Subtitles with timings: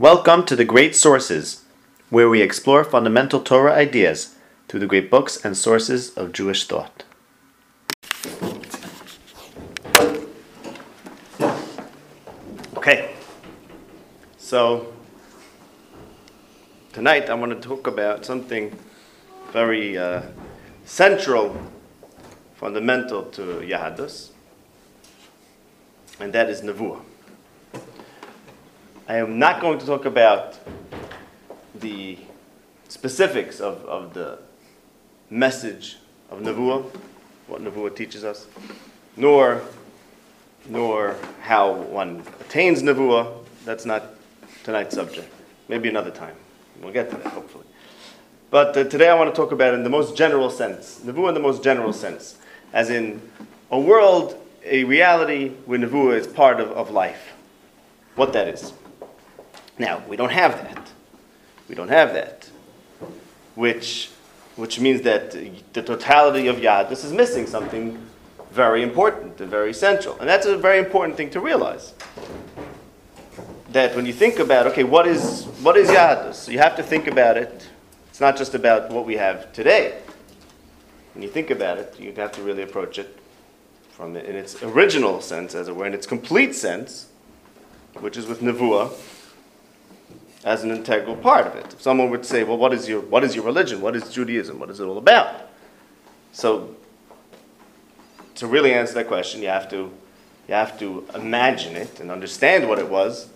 [0.00, 1.64] Welcome to the Great Sources,
[2.08, 4.36] where we explore fundamental Torah ideas
[4.68, 7.02] through the great books and sources of Jewish thought.
[12.76, 13.16] Okay,
[14.36, 14.92] so
[16.92, 18.78] tonight I want to talk about something
[19.52, 20.22] very uh,
[20.84, 21.60] central,
[22.54, 24.30] fundamental to Yahadus,
[26.20, 27.07] and that is Nevuah.
[29.10, 30.58] I am not going to talk about
[31.74, 32.18] the
[32.88, 34.38] specifics of, of the
[35.30, 35.96] message
[36.28, 36.84] of Nevuah,
[37.46, 38.46] what Nevuah teaches us,
[39.16, 39.62] nor,
[40.68, 43.32] nor how one attains Nevuah.
[43.64, 44.04] That's not
[44.62, 45.32] tonight's subject.
[45.68, 46.36] Maybe another time.
[46.82, 47.64] We'll get to that, hopefully.
[48.50, 51.34] But uh, today I want to talk about in the most general sense, Nevuah in
[51.34, 52.36] the most general sense,
[52.74, 53.22] as in
[53.70, 57.32] a world, a reality where Nevuah is part of, of life.
[58.14, 58.74] What that is.
[59.78, 60.90] Now, we don't have that.
[61.68, 62.50] We don't have that.
[63.54, 64.10] Which,
[64.56, 65.32] which means that
[65.72, 68.04] the totality of Yadus is missing something
[68.50, 70.18] very important and very essential.
[70.18, 71.94] And that's a very important thing to realize.
[73.70, 76.34] That when you think about, okay, what is, what is Yadus?
[76.34, 77.68] So you have to think about it.
[78.08, 80.00] It's not just about what we have today.
[81.14, 83.18] When you think about it, you have to really approach it
[83.90, 87.08] from in its original sense, as it were, in its complete sense,
[87.94, 88.92] which is with Nevuah,
[90.44, 91.72] as an integral part of it.
[91.72, 93.80] If someone would say, well, what is your, what is your religion?
[93.80, 94.58] What is Judaism?
[94.58, 95.48] What is it all about?
[96.32, 96.76] So,
[98.36, 99.90] to really answer that question, you have to,
[100.46, 103.28] you have to imagine it and understand what it was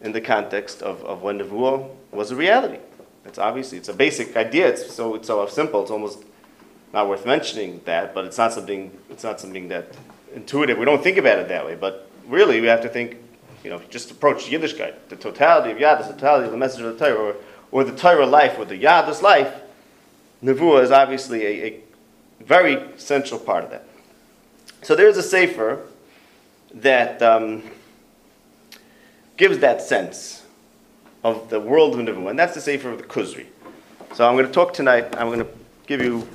[0.00, 2.78] in the context of, of when Nevuah was a reality.
[3.24, 4.68] It's obviously, it's a basic idea.
[4.68, 6.24] It's so, it's so simple, it's almost
[6.92, 9.94] not worth mentioning that, but it's not something, it's not something that
[10.34, 10.78] intuitive.
[10.78, 13.18] We don't think about it that way, but really we have to think
[13.68, 16.98] you know, just approach Yiddishkeit, the totality of Yadus, the totality of the message of
[16.98, 17.36] the Torah, or,
[17.70, 19.60] or the Torah life, or the Yadus life,
[20.42, 21.82] Nevuah is obviously a, a
[22.40, 23.84] very central part of that.
[24.80, 25.82] So there's a Sefer
[26.72, 27.62] that um,
[29.36, 30.46] gives that sense
[31.22, 33.48] of the world of Nevuah, and that's the Sefer of the Kuzri.
[34.14, 35.50] So I'm going to talk tonight, I'm going to
[35.86, 36.26] give you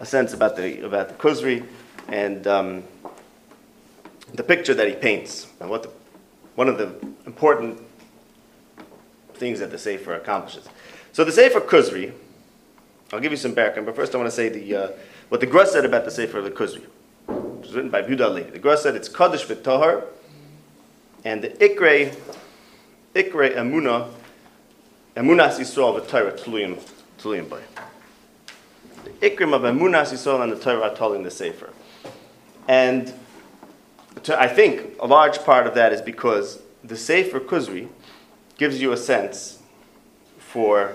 [0.00, 1.66] a sense about the, about the Kuzri
[2.08, 2.84] and um,
[4.34, 6.03] the picture that he paints, and what the
[6.54, 6.94] one of the
[7.26, 7.80] important
[9.34, 10.68] things that the Sefer accomplishes.
[11.12, 12.12] So the Sefer Kuzri,
[13.12, 14.88] I'll give you some background, but first I want to say the, uh,
[15.28, 16.84] what the Gra said about the Sefer of the Kuzri,
[17.26, 18.50] which was written by Budali.
[18.52, 20.04] The Gra said it's Kaddish v'Tohar,
[21.24, 22.16] and the Ikre,
[23.14, 24.10] Ikre Emuna,
[25.16, 26.80] Emunas Yisrael v'Torah Tluyim,
[27.18, 27.60] Tluyim by.
[29.04, 31.72] The Ikrim of Emunas Yisrael and the Torah are told in the Sefer.
[32.66, 33.12] And
[34.22, 37.88] to, I think a large part of that is because the Sefer Kuzri
[38.56, 39.60] gives you a sense
[40.38, 40.94] for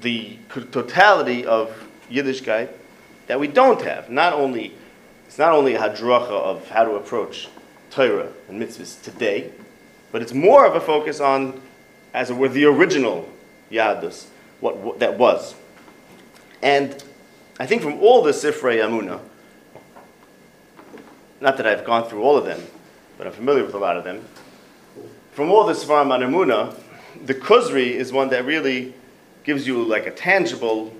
[0.00, 0.38] the
[0.70, 1.72] totality of
[2.10, 2.70] Yiddishkeit
[3.26, 4.10] that we don't have.
[4.10, 4.74] Not only,
[5.26, 7.48] it's not only a hadracha of how to approach
[7.90, 9.50] Torah and mitzvahs today,
[10.12, 11.60] but it's more of a focus on,
[12.14, 13.28] as it were, the original
[13.70, 14.26] Yadus,
[14.60, 15.54] what, what that was.
[16.62, 17.02] And
[17.58, 19.20] I think from all the Sifrei Emunah,
[21.40, 22.60] not that I've gone through all of them,
[23.16, 24.24] but I'm familiar with a lot of them.
[25.32, 26.74] From all the Svarim on
[27.24, 28.94] the Kuzri is one that really
[29.44, 30.92] gives you like a tangible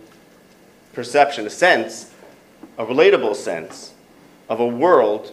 [0.92, 2.12] perception, a sense,
[2.76, 3.92] a relatable sense
[4.48, 5.32] of a world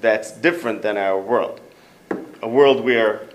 [0.00, 1.60] that's different than our world.
[2.42, 3.26] A world where,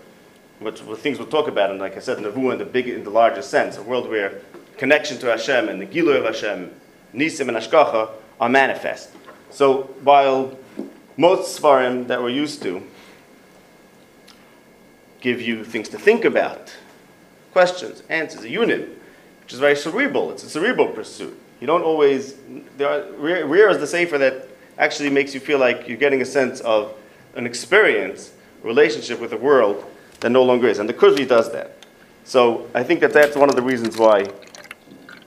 [0.59, 3.41] which, things we'll talk about, and like I said, in the big, in the larger
[3.41, 4.41] sense, a world where
[4.77, 6.71] connection to Hashem and the Gilui of Hashem,
[7.13, 9.09] Nisim and Ashkacha are manifest.
[9.51, 10.57] So while
[11.17, 12.81] most Svarim that we're used to
[15.19, 16.73] give you things to think about,
[17.51, 18.97] questions, answers, a unit,
[19.41, 20.31] which is very cerebral.
[20.31, 21.37] It's a cerebral pursuit.
[21.59, 22.37] You don't always,
[22.77, 24.47] there are, rare, is the Sefer that
[24.77, 26.93] actually makes you feel like you're getting a sense of
[27.35, 29.85] an experience, a relationship with the world
[30.21, 30.79] that no longer is.
[30.79, 31.77] And the Kuzri does that.
[32.23, 34.25] So I think that that's one of the reasons why,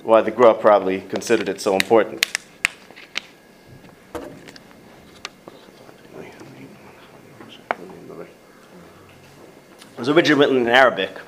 [0.03, 2.25] why the Gra probably considered it so important.
[2.25, 4.23] It
[10.05, 11.19] was originally written in Arabic,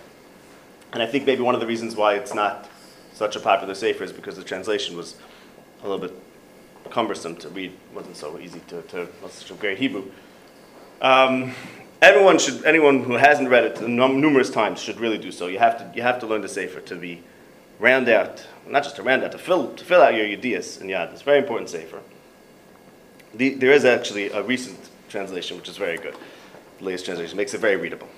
[0.93, 2.69] and I think maybe one of the reasons why it's not
[3.15, 5.17] such a popular sefer is because the translation was
[5.83, 6.15] a little bit
[6.91, 10.05] cumbersome to read, wasn't so easy to, to such a great Hebrew.
[11.01, 11.55] Um,
[12.03, 15.47] everyone should, anyone who hasn't read it numerous times should really do so.
[15.47, 17.23] You have to, you have to learn the sefer to be
[17.79, 20.91] round out, not just to round out, to fill, to fill out your yediyas and
[20.91, 21.15] yad.
[21.15, 22.01] It's very important sefer.
[23.33, 26.15] The, there is actually a recent translation which is very good.
[26.81, 28.09] The latest translation makes it very readable.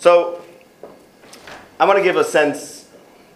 [0.00, 0.40] So,
[1.78, 2.88] I want to give a sense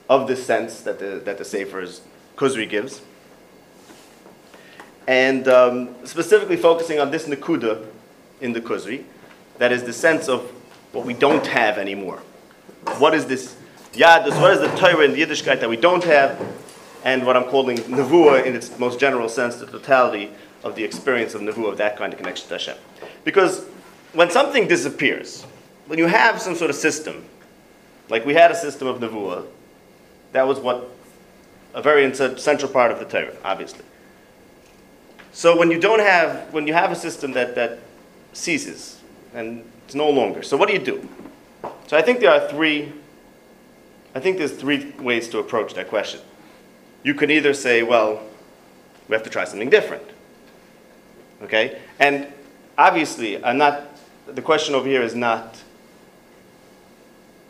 [0.09, 2.01] of the sense that the, that the Sefer's
[2.39, 3.03] Kuzri gives.
[5.07, 7.87] And um, specifically focusing on this Nakuda
[8.41, 9.05] in the Kuzri,
[9.59, 10.41] that is the sense of
[10.93, 12.23] what we don't have anymore.
[12.97, 13.59] What is this
[13.93, 16.43] Yadus, what is the Torah and the Yiddishkeit that we don't have,
[17.05, 20.31] and what I'm calling Nevuah in its most general sense, the totality
[20.63, 22.79] of the experience of Nevuah, of that kind of connection to Hashem.
[23.23, 23.67] Because
[24.15, 25.45] when something disappears,
[25.87, 27.25] when you have some sort of system,
[28.09, 29.47] like we had a system of Nevuah,
[30.33, 30.91] that was what
[31.75, 33.85] a very central part of the Torah, obviously.
[35.33, 37.81] So when you don't have, when you have a system that, that
[38.33, 39.01] ceases
[39.35, 41.09] and it's no longer, so what do you do?
[41.87, 42.93] So I think there are three,
[44.15, 46.21] I think there's three ways to approach that question.
[47.03, 48.23] You can either say, well,
[49.09, 50.05] we have to try something different.
[51.43, 51.81] Okay?
[51.99, 52.29] And
[52.79, 53.83] obviously, I'm not,
[54.27, 55.63] the question over here is not,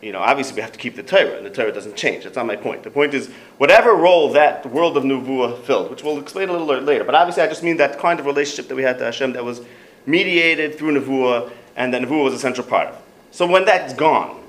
[0.05, 2.25] you know, obviously we have to keep the Torah, and the Torah doesn't change.
[2.25, 2.83] That's not my point.
[2.83, 6.79] The point is, whatever role that world of Nevuah filled, which we'll explain a little
[6.83, 9.33] later, but obviously I just mean that kind of relationship that we had to Hashem
[9.33, 9.61] that was
[10.05, 13.01] mediated through Nevuah, and that Nevuah was a central part of.
[13.31, 14.43] So when that's gone,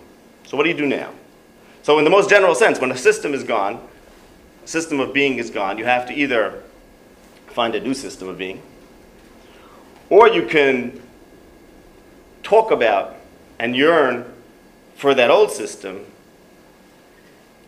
[0.44, 1.10] so what do you do now?
[1.82, 3.80] So in the most general sense, when a system is gone,
[4.62, 6.62] a system of being is gone, you have to either
[7.46, 8.60] find a new system of being,
[10.10, 11.00] or you can
[12.42, 13.16] talk about
[13.58, 14.30] and yearn
[14.96, 16.04] for that old system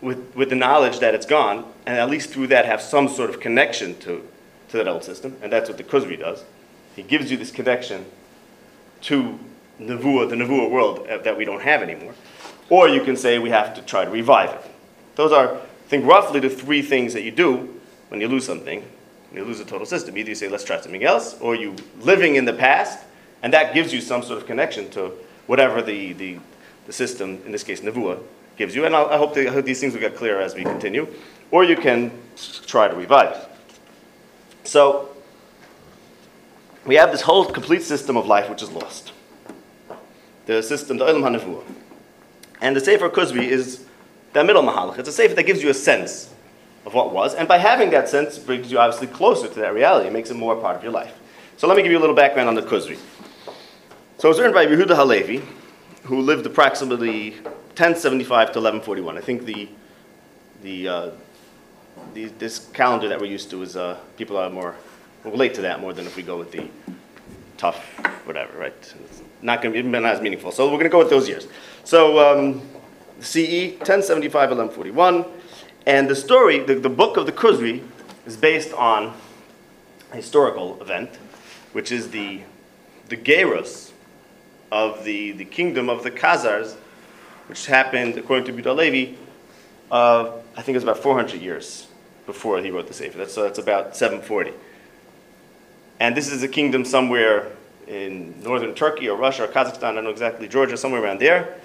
[0.01, 3.29] with, with the knowledge that it's gone, and at least through that have some sort
[3.29, 4.27] of connection to,
[4.69, 5.35] to that old system.
[5.41, 6.43] And that's what the Kuzri does.
[6.95, 8.05] He gives you this connection
[9.01, 9.39] to
[9.79, 12.13] Nevuah, the Nevuah world uh, that we don't have anymore.
[12.69, 14.61] Or you can say we have to try to revive it.
[15.15, 17.79] Those are, I think, roughly the three things that you do
[18.09, 18.83] when you lose something
[19.33, 20.17] you lose a total system.
[20.17, 23.05] Either you say, let's try something else, or you living in the past,
[23.43, 25.11] and that gives you some sort of connection to
[25.47, 26.39] whatever the, the,
[26.89, 28.19] the system, in this case, Nevuah,
[28.57, 28.83] gives you.
[28.83, 31.07] And I'll, i hope, I hope these things will get clearer as we continue.
[31.51, 32.11] Or you can
[32.65, 33.47] try to revive it.
[34.63, 35.15] So,
[36.87, 39.13] we have this whole complete system of life which is lost.
[40.47, 41.63] The system, the Olam HaNevuah.
[42.59, 43.85] And the Sefer Kuzri is
[44.33, 44.97] the middle Mahalach.
[44.97, 46.33] It's a Sefer that gives you a sense
[46.87, 47.35] of what was.
[47.35, 50.07] And by having that sense, brings you obviously closer to that reality.
[50.07, 51.13] It makes it more part of your life.
[51.57, 52.97] So let me give you a little background on the Kuzri.
[54.17, 55.43] So it was written by Yehuda Halevi,
[56.09, 57.29] who lived approximately
[57.77, 59.15] 1075 to 1141.
[59.15, 59.69] I think the,
[60.63, 61.11] the, uh,
[62.15, 64.75] the this calendar that we're used to is uh, people are more
[65.23, 66.67] relate to that more than if we go with the
[67.57, 67.77] tough
[68.25, 68.73] whatever, right?
[68.73, 70.51] It's not going to be not as meaningful.
[70.51, 71.47] So we're going to go with those years.
[71.83, 72.61] So um,
[73.19, 75.25] CE 1075 1141.
[75.85, 77.83] And the story, the, the book of the Kuzri,
[78.25, 79.13] is based on
[80.11, 81.11] a historical event,
[81.73, 82.41] which is the,
[83.09, 83.88] the Gerus
[84.71, 86.75] of the, the kingdom of the Khazars,
[87.47, 89.15] which happened, according to Yehuda Levi,
[89.91, 91.87] uh, I think it was about 400 years
[92.25, 93.17] before he wrote the Sefer.
[93.17, 94.53] That's, so that's about 740.
[95.99, 97.51] And this is a kingdom somewhere
[97.87, 101.55] in northern Turkey or Russia or Kazakhstan, I don't know exactly, Georgia, somewhere around there.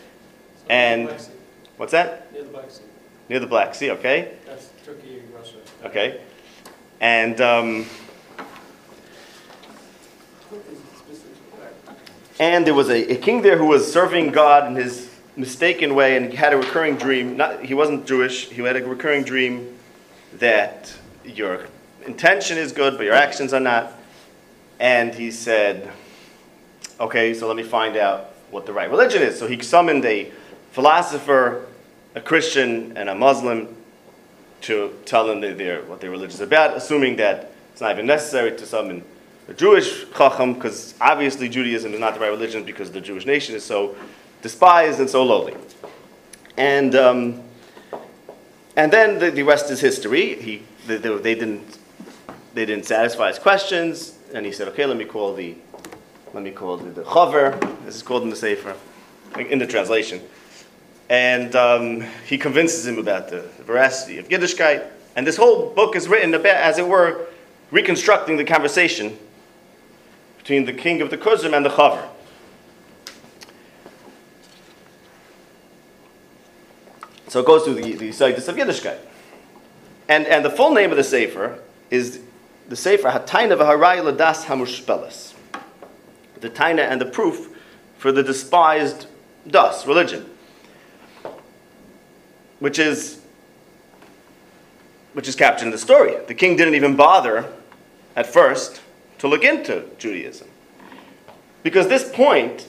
[0.70, 1.10] And
[1.76, 2.32] what's that?
[2.32, 2.82] Near the Black Sea.
[3.28, 4.32] Near the Black Sea, okay?
[4.46, 5.56] That's Turkey and Russia.
[5.84, 6.20] Okay.
[7.00, 7.86] And um,
[12.38, 16.16] and there was a, a king there who was serving God in his mistaken way,
[16.16, 17.36] and he had a recurring dream.
[17.36, 18.50] Not, he wasn't Jewish.
[18.50, 19.76] He had a recurring dream
[20.34, 20.92] that
[21.24, 21.66] your
[22.06, 23.92] intention is good, but your actions are not.
[24.80, 25.90] And he said,
[27.00, 30.30] "Okay, so let me find out what the right religion is." So he summoned a
[30.72, 31.66] philosopher
[32.14, 33.74] a Christian and a Muslim
[34.62, 38.66] to tell they're, what their religion is about, assuming that it's not even necessary to
[38.66, 39.02] summon
[39.48, 43.54] a Jewish chacham, because obviously Judaism is not the right religion because the Jewish nation
[43.54, 43.96] is so
[44.42, 45.54] despised and so lowly.
[46.56, 47.42] And, um,
[48.76, 50.34] and then the, the, rest is history.
[50.40, 51.78] He, they, they, didn't,
[52.54, 55.54] they didn't satisfy his questions, and he said, okay, let me call the,
[56.32, 58.74] let me call the, the chaver, this is called in the Sefer,
[59.38, 60.20] in the translation
[61.08, 64.86] and um, he convinces him about the, the veracity of Yiddishkeit.
[65.16, 67.26] And this whole book is written about, as it were,
[67.70, 69.16] reconstructing the conversation
[70.44, 72.06] between the king of the Kuzim and the Chaver.
[77.28, 78.98] So it goes through the, the Sayyidus of Yiddishkeit.
[80.08, 81.58] And, and the full name of the Sefer
[81.90, 82.20] is
[82.68, 85.34] the Sefer Hataina v'Harayla Das Hamushpelas.
[86.40, 87.48] The Taina and the proof
[87.98, 89.06] for the despised
[89.48, 90.30] Das, religion
[92.64, 93.20] which is
[95.12, 96.16] which is captured in the story.
[96.26, 97.52] The king didn't even bother
[98.16, 98.80] at first
[99.24, 100.46] to look into Judaism.
[101.62, 102.68] Because this point,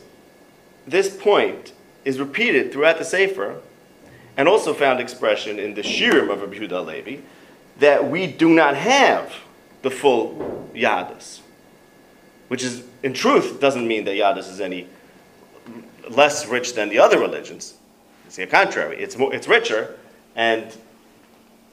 [0.87, 1.73] this point
[2.05, 3.59] is repeated throughout the Sefer
[4.37, 7.21] and also found expression in the Shirim of Rabbi Yehuda Levi
[7.79, 9.35] that we do not have
[9.81, 11.41] the full Yadis.
[12.47, 14.87] Which is, in truth, doesn't mean that Yadis is any
[16.09, 17.73] less rich than the other religions.
[18.27, 18.95] It's the contrary.
[18.97, 19.97] It's, more, it's richer,
[20.37, 20.73] and,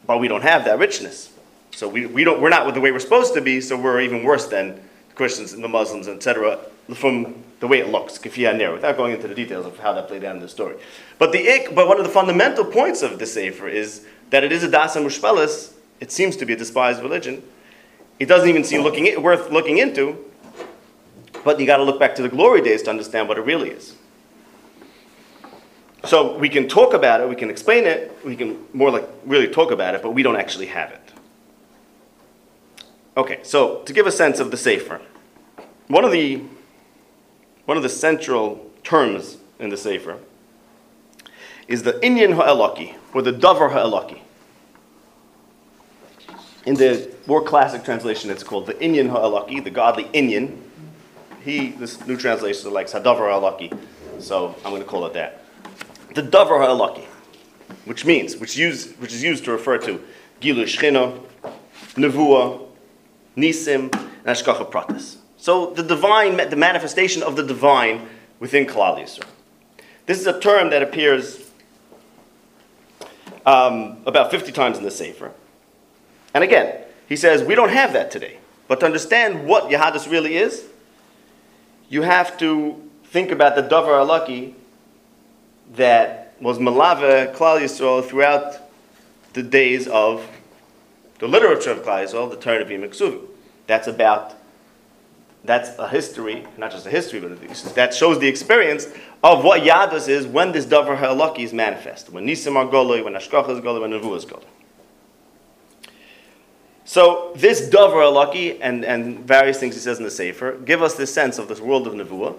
[0.09, 1.32] but we don't have that richness.
[1.75, 4.25] So we, we don't, we're not the way we're supposed to be, so we're even
[4.25, 4.77] worse than
[5.09, 6.59] the Christians and the Muslims, etc.,
[6.95, 10.09] from the way it looks, kifiyah nir, without going into the details of how that
[10.09, 10.77] played out in the story.
[11.19, 14.53] But, the ik, but one of the fundamental points of the Sefer is that it
[14.53, 17.43] is a dasa mushpelis, it seems to be a despised religion.
[18.19, 20.19] It doesn't even seem looking, worth looking into,
[21.45, 23.71] but you got to look back to the glory days to understand what it really
[23.71, 23.95] is.
[26.05, 29.49] So we can talk about it, we can explain it, we can more like really
[29.49, 31.02] talk about it, but we don't actually have it.
[33.17, 35.01] Okay, so to give a sense of the Sefer,
[35.89, 36.43] one of the
[37.65, 40.19] one of the central terms in the Sefer
[41.69, 44.21] is the Inyan Ha'elaki, or the Davar Ha'elaki.
[46.67, 50.59] In the more classic translation, it's called the Inyan Ha'elaki, the godly Inyan.
[51.45, 53.77] He, this new translation, likes Hadavar Ha'elaki,
[54.21, 55.43] so I'm going to call it that
[56.15, 57.05] the davar ha'elaki,
[57.85, 60.03] which means, which, use, which is used to refer to
[60.41, 61.19] gilu shchina,
[61.95, 62.67] nevuah,
[63.37, 65.17] nisim, and ashkacha pratis.
[65.37, 68.09] So the divine, the manifestation of the divine
[68.39, 69.27] within Klal Yisrael.
[70.07, 71.51] This is a term that appears
[73.47, 75.33] um, about 50 times in the Sefer.
[76.35, 78.39] And again, he says, we don't have that today.
[78.69, 80.65] But to understand what Yahadis really is,
[81.89, 84.55] you have to think about the Davar Alaki
[85.75, 88.57] that was Malava Klal Yisrael throughout
[89.35, 90.27] the days of
[91.23, 93.29] the literature of Klal the Torah of Ksuvim.
[93.69, 94.35] That's about,
[95.45, 97.41] that's a history, not just a history, but
[97.77, 98.89] that shows the experience
[99.23, 102.11] of what Yadus is when this Davar Ha'alaki is manifest.
[102.11, 104.43] When Nisim are Goloi, when Ashkach is Goloi, when Nevu is Goloi.
[106.85, 110.95] So this Davar Ha'alaki and, and various things he says in the Sefer give us
[110.95, 112.35] this sense of this world of Nevuah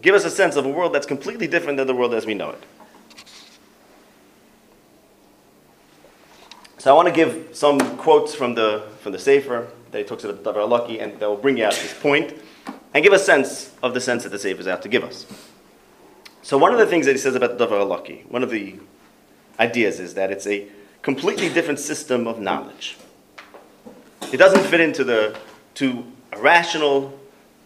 [0.00, 2.32] give us a sense of a world that's completely different than the world as we
[2.32, 2.64] know it.
[6.86, 10.22] So I want to give some quotes from the, from the Sefer that he talks
[10.22, 12.32] about the Davar Alaki and that will bring you out this point
[12.94, 15.26] and give a sense of the sense that the Sefer is out to give us.
[16.42, 18.78] So one of the things that he says about the Davar Alaki, one of the
[19.58, 20.68] ideas is that it's a
[21.02, 22.96] completely different system of knowledge.
[24.32, 25.36] It doesn't fit into the
[25.74, 27.18] to a rational,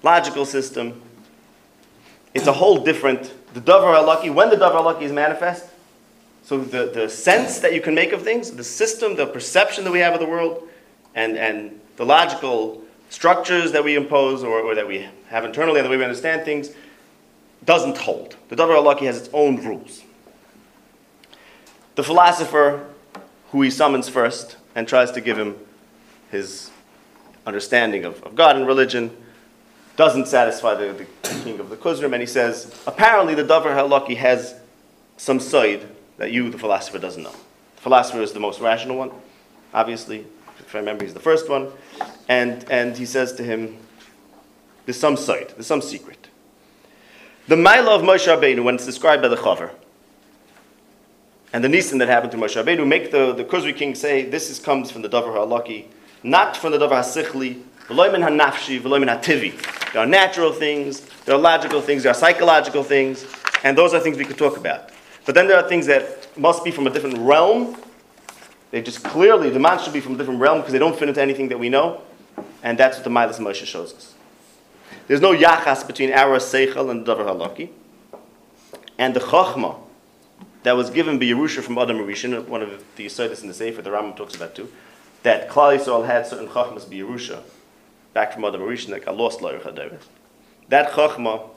[0.02, 1.02] logical system
[2.32, 5.66] it's a whole different, the Davar Alaki, when the Davar Alaki is manifest,
[6.42, 9.92] so the, the sense that you can make of things, the system, the perception that
[9.92, 10.68] we have of the world,
[11.14, 15.86] and, and the logical structures that we impose or, or that we have internally and
[15.86, 16.70] the way we understand things,
[17.64, 18.36] doesn't hold.
[18.48, 20.02] The Davar Alaki has its own rules.
[21.96, 22.86] The philosopher
[23.50, 25.56] who he summons first and tries to give him
[26.30, 26.70] his
[27.46, 29.14] understanding of, of God and religion
[29.96, 34.16] doesn't satisfy the, the king of the Kuzrim, and he says, apparently the Davar Halaki
[34.16, 34.54] has
[35.16, 35.86] some side
[36.20, 37.32] that you, the philosopher, doesn't know.
[37.76, 39.10] The philosopher is the most rational one,
[39.72, 40.26] obviously.
[40.58, 41.72] If I remember, he's the first one.
[42.28, 43.78] And, and he says to him,
[44.84, 46.28] there's some side, there's some secret.
[47.48, 49.70] The Maila of Moshe Rabbeinu, when it's described by the Chaver,
[51.54, 54.50] and the Nisim that happened to Moshe Rabbeinu, make the, the Kuzri king say, this
[54.50, 55.86] is, comes from the Davar Halaki,
[56.22, 58.82] not from the Davar HaSichli, hanafshi,
[59.92, 63.24] There are natural things, there are logical things, there are psychological things,
[63.64, 64.90] and those are things we could talk about.
[65.26, 67.76] But then there are things that must be from a different realm.
[68.70, 71.08] They just clearly, the man should be from a different realm because they don't fit
[71.08, 72.02] into anything that we know.
[72.62, 74.14] And that's what the Milas Moshe shows us.
[75.06, 77.70] There's no yachas between our Seichel and Davar Halaki.
[78.98, 79.76] And the Chachma
[80.62, 83.82] that was given by Yerusha from Adam Rishon, one of the Yisodis in the Sefer,
[83.82, 84.70] the Rambam talks about too,
[85.22, 87.42] that Klal Yisrael had certain Chachmas by Yerusha
[88.12, 89.40] back from Adam Rishon that got lost.
[89.40, 91.50] That Chachma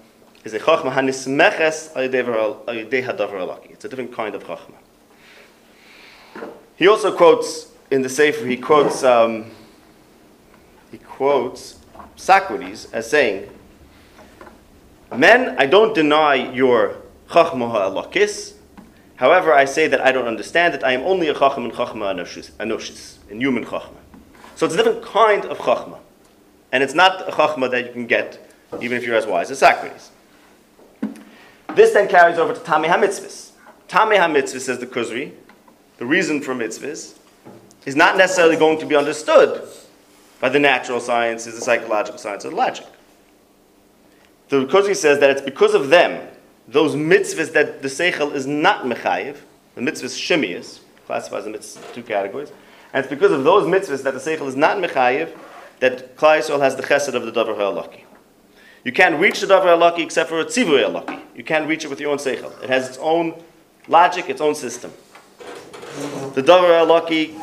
[0.43, 1.91] is a Chachma hanismeches.
[3.71, 4.75] It's a different kind of Chachma.
[6.75, 8.45] He also quotes in the Sefer.
[8.45, 9.51] He quotes um,
[10.91, 11.79] he quotes
[12.15, 13.49] Socrates as saying,
[15.15, 16.97] "Men, I don't deny your
[17.29, 18.53] Chachma ha'alakis.
[19.15, 20.83] However, I say that I don't understand it.
[20.83, 22.13] I am only a Chachma in Chachma
[22.59, 23.97] anoshis, in human Chachma.
[24.55, 25.99] So it's a different kind of Chachma.
[26.73, 28.49] And it's not a chachma that you can get
[28.81, 30.09] even if you're as wise as Socrates.
[31.75, 33.51] This then carries over to Tamei HaMitzvahs.
[33.87, 35.31] Tamei HaMitzvahs, says the Kuzri,
[35.97, 37.17] the reason for mitzvahs
[37.85, 39.67] is not necessarily going to be understood
[40.39, 42.85] by the natural sciences, the psychological sciences, or the logic.
[44.49, 46.27] The Kuzri says that it's because of them
[46.67, 49.37] those mitzvahs that the seichel is not mechayiv,
[49.75, 52.51] the mitzvahs shemias, classifies the mitzvahs two categories,
[52.93, 55.35] and it's because of those mitzvahs that the seichel is not mechayiv
[55.79, 58.05] that Yisrael has the chesed of the davar ha'alaki.
[58.83, 61.19] You can't reach the davar ha'alaki except for a tzivui ha'alaki.
[61.35, 62.61] You can't reach it with your own seichel.
[62.63, 63.41] It has its own
[63.87, 64.91] logic, its own system.
[66.33, 67.35] The davar ha'alaki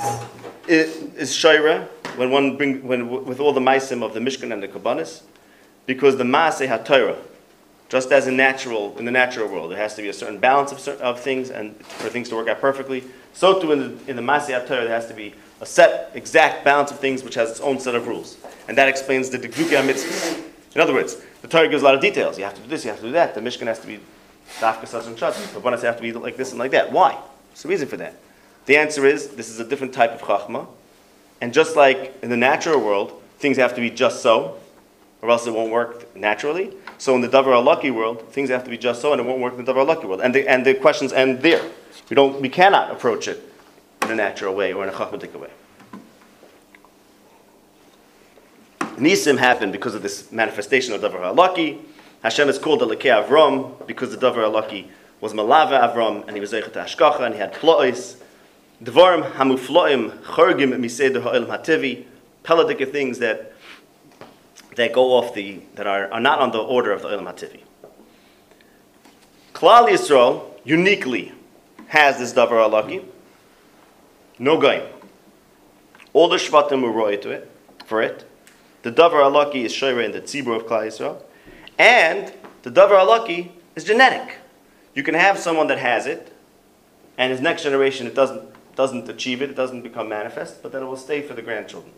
[0.69, 4.69] is shaira when one bring when with all the maisim of the Mishkan and the
[4.69, 5.23] Kabbanis,
[5.87, 7.17] because the maaseh haTorah
[7.91, 10.71] just as in natural, in the natural world, there has to be a certain balance
[10.71, 13.03] of, of things and for things to work out perfectly.
[13.33, 16.65] So too in the, in the Masiyat Torah, there has to be a set, exact
[16.65, 18.37] balance of things which has its own set of rules.
[18.69, 20.41] And that explains the Dikvukia mitzvahs.
[20.77, 21.21] In other words,
[21.51, 22.39] Torah gives a lot of details.
[22.39, 23.35] You have to do this, you have to do that.
[23.35, 24.01] The Mishkan has to be
[24.59, 25.37] dafka such and such.
[25.53, 26.93] The bonus have to be like this and like that.
[26.93, 27.13] Why?
[27.13, 28.15] What's the reason for that?
[28.67, 30.67] The answer is this is a different type of chachma.
[31.41, 34.59] And just like in the natural world, things have to be just so,
[35.23, 36.73] or else it won't work naturally.
[36.99, 39.41] So in the Davar Alaki world, things have to be just so, and it won't
[39.41, 40.21] work in the Davar Alaki world.
[40.21, 41.63] And the, and the questions end there.
[42.09, 43.43] We, don't, we cannot approach it
[44.03, 45.51] in a natural way or in a chachmatic way.
[49.01, 51.79] Nisim happened because of this manifestation of Davar Alaki.
[52.23, 54.89] Hashem is called the Lekei Avram because the Davar Alaki
[55.21, 58.17] was Malava Avram, and he was Zeichet Ashkacha, and he had Plois.
[58.83, 62.05] Devarim Hamufloim Chorgim Miseder Ha'ilm Hativi.
[62.45, 63.53] Peladik things that
[64.77, 67.61] that go off the, that are, are not on the order of the Olam HaTivi.
[69.53, 71.33] Klal Yisrael uniquely
[71.89, 73.05] has this Davar Alaki.
[74.39, 74.87] No goyim.
[76.13, 77.51] All the Shvatim were roy to it,
[77.85, 78.30] for it.
[78.83, 81.23] The Davar Alaki is Shoyre in the Tzibur of Klal Yisrael.
[81.79, 82.33] And
[82.63, 84.39] the Davar Alaki is genetic.
[84.95, 86.33] You can have someone that has it,
[87.19, 88.43] and his next generation it doesn't,
[88.75, 91.93] doesn't achieve it, it doesn't become manifest, but then it will stay for the grandchildren.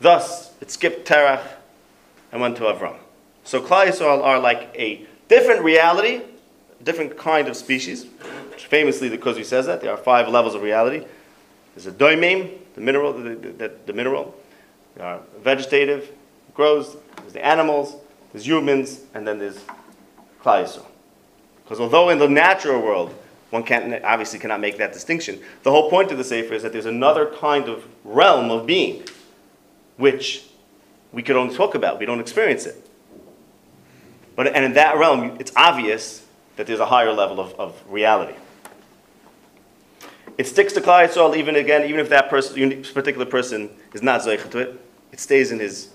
[0.00, 1.42] Thus, it skipped Terach,
[2.32, 2.96] and went to Avram.
[3.44, 6.22] So Klal Yisrael are like a different reality,
[6.82, 8.06] different kind of species.
[8.58, 11.06] Famously, the Kuzi says that there are five levels of reality.
[11.74, 14.34] There's a doimim, the mineral, the, the, the mineral.
[14.96, 16.10] There are vegetative,
[16.56, 16.96] grows.
[17.18, 17.94] There's the animals.
[18.32, 19.62] There's humans, and then there's
[20.42, 20.84] Yisrael.
[21.62, 23.14] Because although in the natural world
[23.50, 26.72] one can't obviously cannot make that distinction, the whole point of the sefer is that
[26.72, 29.04] there's another kind of realm of being,
[29.96, 30.44] which
[31.12, 31.98] we could only talk about.
[31.98, 32.88] We don't experience it.
[34.34, 38.34] But, and in that realm, it's obvious that there's a higher level of, of reality.
[40.36, 44.50] It sticks to Yisrael even again, even if that person, particular person is not Zoich
[44.50, 44.80] to it,
[45.12, 45.88] it stays in his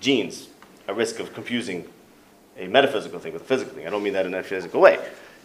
[0.00, 0.48] genes,
[0.88, 1.86] a risk of confusing
[2.56, 3.86] a metaphysical thing with a physical thing.
[3.86, 4.98] I don't mean that in a physical way.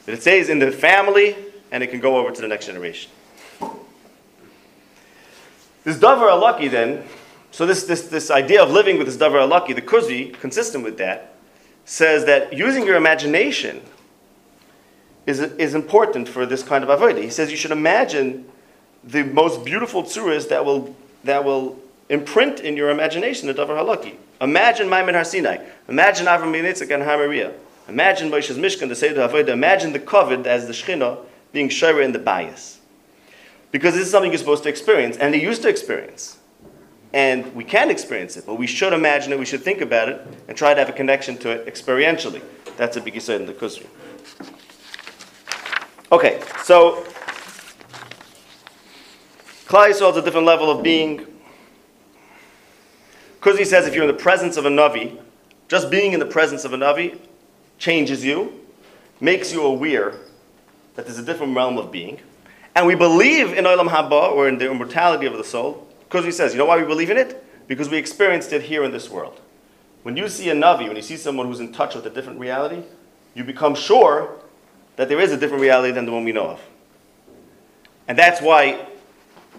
[0.06, 1.36] But it stays in the family
[1.72, 3.12] and it can go over to the next generation.
[5.84, 7.04] This Davar Alaki then
[7.52, 10.98] so this, this, this idea of living with this davar alaki, the kuzi, consistent with
[10.98, 11.34] that,
[11.86, 13.82] says that using your imagination
[15.26, 17.22] is, is important for this kind of avodah.
[17.22, 18.46] He says you should imagine
[19.04, 24.16] the most beautiful tzuras that will, that will imprint in your imagination the davar halaki.
[24.42, 25.58] Imagine Maimon Har Sinai.
[25.88, 27.54] Imagine Avram Yitzchak and Hamaria.
[27.88, 29.50] Imagine Moshe's Mishkan, the Seder Avodah.
[29.50, 31.18] Imagine the Kovid as the Shechina
[31.52, 32.80] being Shira in the bias.
[33.72, 36.38] Because this is something you're supposed to experience, and they used to experience.
[37.12, 40.26] And we can experience it, but we should imagine it, we should think about it,
[40.48, 42.42] and try to have a connection to it experientially.
[42.78, 43.88] That's a big yisod in the Kuzri.
[46.12, 47.04] Okay, so
[49.68, 51.28] Yisrael is a different level of being.
[53.42, 55.18] Kuzi says if you're in the presence of a Navi,
[55.68, 57.18] just being in the presence of a Navi
[57.78, 58.54] changes you,
[59.22, 60.16] makes you aware
[60.96, 62.20] that there's a different realm of being.
[62.76, 66.54] And we believe in Olam Haba, or in the immortality of the soul, he says,
[66.54, 67.46] you know why we believe in it?
[67.68, 69.40] Because we experienced it here in this world.
[70.04, 72.40] When you see a Navi, when you see someone who's in touch with a different
[72.40, 72.84] reality,
[73.36, 74.36] you become sure
[74.96, 76.62] that there is a different reality than the one we know of.
[78.08, 78.88] And that's why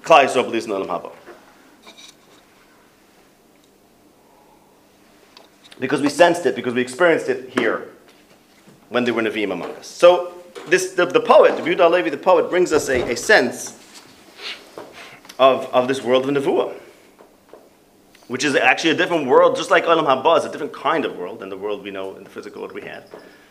[0.02, 1.12] Klal Yisrael believes in Olam Haba.
[5.80, 7.88] Because we sensed it, because we experienced it here
[8.90, 9.86] when they were Nevi'im among us.
[9.86, 10.34] So
[10.68, 13.78] this, the, the poet, Yehuda Levi, the poet, brings us a, a sense
[15.38, 16.74] of, of this world of Nevuah,
[18.28, 21.16] which is actually a different world, just like Olam Haba is a different kind of
[21.16, 23.08] world than the world we know in the physical world we have.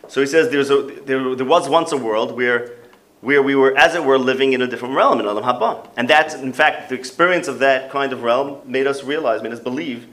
[0.08, 2.76] So he says there's a, there, there was once a world where,
[3.22, 5.88] where we were, as it were, living in a different realm in Olam Haba.
[5.96, 9.52] And that's, in fact, the experience of that kind of realm made us realize, made
[9.52, 10.06] us believe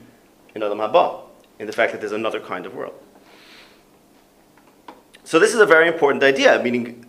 [0.54, 1.27] in Olam Haba,
[1.58, 2.94] in the fact that there's another kind of world.
[5.24, 7.04] So this is a very important idea, meaning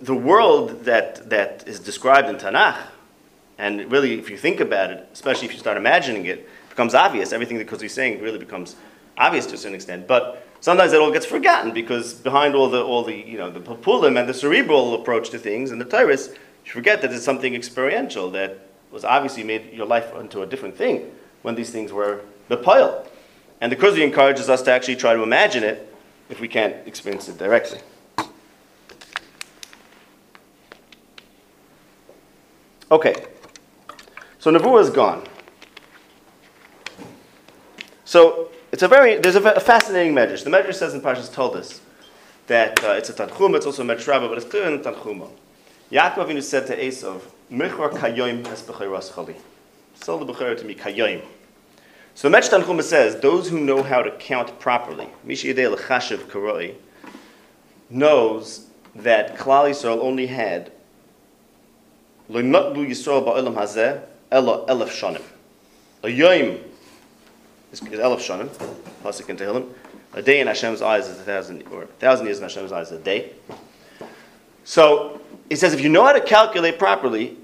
[0.00, 2.78] the world that, that is described in Tanakh,
[3.58, 6.94] and really, if you think about it, especially if you start imagining it, it becomes
[6.94, 7.32] obvious.
[7.32, 8.74] Everything that Kuzi is saying really becomes
[9.16, 10.08] obvious to a certain extent.
[10.08, 13.60] But Sometimes it all gets forgotten because behind all the all the you know the
[13.60, 16.30] papulim and the cerebral approach to things and the tyrus,
[16.64, 20.74] you forget that it's something experiential that was obviously made your life into a different
[20.74, 23.06] thing when these things were the pile.
[23.60, 25.94] And the Kuzi encourages us to actually try to imagine it
[26.28, 27.78] if we can't experience it directly.
[32.90, 33.14] Okay,
[34.38, 35.26] so Nevuah is gone.
[38.04, 40.44] So it's a very there's a, a fascinating medrash.
[40.44, 41.80] The medrash says in Parshas Toldos
[42.46, 45.30] that uh, it's a tanchuma, it's also a medrash but it's clear in the tanchuma.
[45.90, 49.34] Yaakov Avinu said to Esav, "Michor kayoim es b'chayras chali."
[49.94, 51.22] Sell the b'chayr to me kayoim.
[52.14, 56.18] So the medrash tanchuma says those who know how to count properly, mishi yedei lechashiv
[56.26, 56.74] karoi,
[57.90, 60.72] knows that Klal Yisrael only had
[62.28, 65.22] lo notlu Yisrael ba'olam hazeh elo elef shanim.
[66.04, 66.60] A yoim
[67.72, 68.48] is, Elif Shanim,
[69.02, 69.72] Pasuk in Tehillim.
[70.12, 72.92] A day in Hashem's eyes is a thousand, or a thousand years in Hashem's eyes
[72.92, 73.32] is a day.
[74.64, 77.36] So he says, if you know how to calculate properly,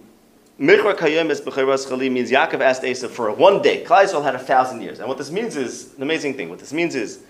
[0.60, 3.82] Michra Kayem is Chali means Yaakov asked Esav for one day.
[3.82, 4.98] Klal had a thousand years.
[4.98, 7.20] And what this means is, an amazing thing, what this means is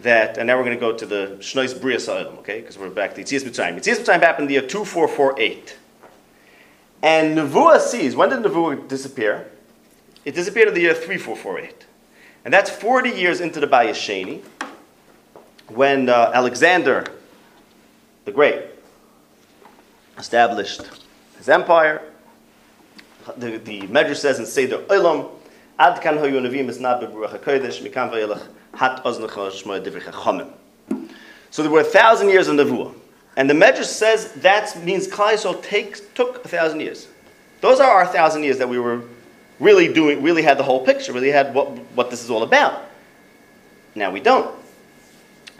[0.00, 1.98] that, and now we're going to go to the Shnois Bria
[2.38, 3.76] okay, because we're back to Yitzias Mitzrayim.
[3.76, 5.76] Yitzias Mitzrayim happened in the year 2448.
[7.02, 9.48] And Nevuah sees, when did Nevuah disappear?
[10.24, 11.86] It disappeared in the year 3448.
[12.44, 14.42] And that's 40 years into the Bayesheni,
[15.68, 17.06] when uh, Alexander
[18.24, 18.64] the Great
[20.18, 20.82] established
[21.38, 22.09] his empire.
[23.36, 25.30] The, the Medrash says in Seder Olam,
[25.78, 30.52] Ad kan hoyu nevim is not beruach hakodesh mikam vayelach hat oznecha shmoy divrei chachamim.
[31.50, 32.94] So there were a thousand years of nevuah,
[33.36, 37.08] and the Medrash says that means Klal Yisrael took a thousand years.
[37.62, 39.02] Those are our thousand years that we were
[39.58, 42.82] really doing, really had the whole picture, really had what, what this is all about.
[43.94, 44.54] Now we don't.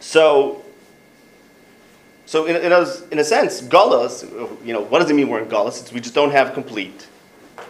[0.01, 0.63] So,
[2.27, 4.23] so in, in, a, in a sense, Gullus,
[4.65, 5.93] you know, what does it mean we're in Gullus?
[5.93, 7.07] We just don't have complete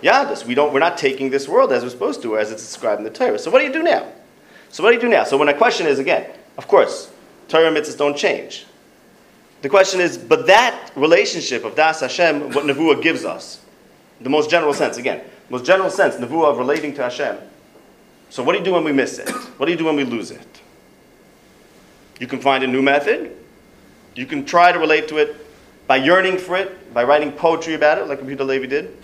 [0.02, 0.44] Yadus.
[0.44, 3.04] We don't, we're not taking this world as we're supposed to, as it's described in
[3.04, 3.38] the Torah.
[3.38, 4.10] So what do you do now?
[4.70, 5.24] So what do you do now?
[5.24, 7.12] So when a question is, again, of course,
[7.48, 8.66] Torah mitzvahs don't change.
[9.62, 13.60] The question is, but that relationship of Das Hashem, what Nevuah gives us,
[14.20, 17.36] the most general sense, again, most general sense, nevuah of relating to Hashem.
[18.30, 19.28] So what do you do when we miss it?
[19.58, 20.60] What do you do when we lose it?
[22.20, 23.36] You can find a new method.
[24.14, 25.36] You can try to relate to it
[25.86, 28.96] by yearning for it, by writing poetry about it, like Yehuda Levi did.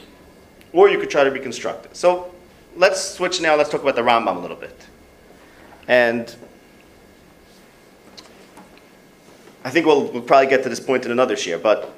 [0.72, 1.96] Or you could try to reconstruct it.
[1.96, 2.32] So
[2.76, 3.56] let's switch now.
[3.56, 4.86] Let's talk about the Rambam a little bit.
[5.88, 6.34] And
[9.64, 11.92] I think we'll, we'll probably get to this point in another year, but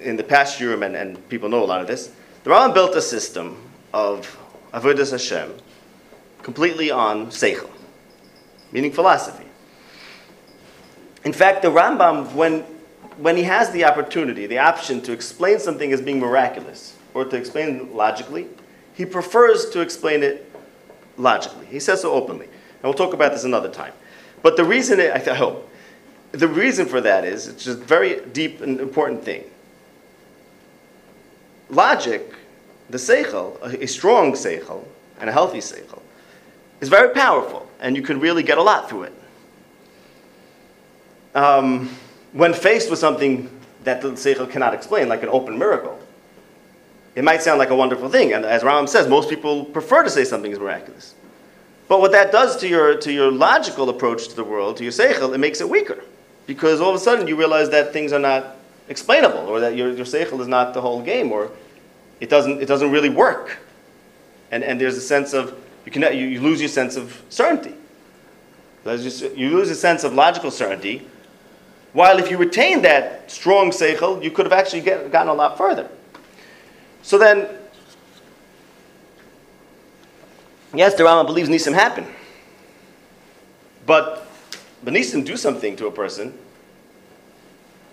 [0.00, 2.12] in the past year, and, and people know a lot of this,
[2.44, 3.56] the Rambam built a system
[3.92, 4.38] of
[4.74, 5.54] Avodas Hashem
[6.42, 7.70] completely on Seichel,
[8.72, 9.46] meaning philosophy.
[11.24, 12.60] In fact, the Rambam, when,
[13.16, 17.36] when he has the opportunity, the option to explain something as being miraculous or to
[17.36, 18.48] explain logically,
[18.94, 20.50] he prefers to explain it
[21.16, 21.66] logically.
[21.66, 22.46] He says so openly.
[22.46, 23.92] And we'll talk about this another time.
[24.42, 25.70] But the reason, I hope,
[26.32, 29.44] the reason for that is, it's just a very deep and important thing
[31.72, 32.34] logic,
[32.90, 34.84] the seichel, a, a strong seichel
[35.18, 36.00] and a healthy seichel,
[36.80, 39.14] is very powerful, and you can really get a lot through it.
[41.34, 41.88] Um,
[42.32, 43.48] when faced with something
[43.84, 45.98] that the seichel cannot explain, like an open miracle,
[47.14, 50.10] it might sound like a wonderful thing, and as Rambam says, most people prefer to
[50.10, 51.14] say something is miraculous.
[51.88, 54.92] But what that does to your, to your logical approach to the world, to your
[54.92, 56.02] seichel, it makes it weaker.
[56.46, 58.56] Because all of a sudden you realize that things are not
[58.88, 61.50] explainable, or that your, your seichel is not the whole game, or
[62.20, 63.58] it doesn't, it doesn't really work.
[64.50, 67.74] And, and there's a sense of, you, can, you, you lose your sense of certainty.
[68.84, 71.06] You lose a sense of logical certainty,
[71.92, 75.58] while if you retain that strong seichel, you could have actually get, gotten a lot
[75.58, 75.88] further.
[77.02, 77.48] So then,
[80.72, 82.06] yes, the Rambam believes Nisim happen.
[83.84, 84.26] But,
[84.84, 86.38] but Nisim do something to a person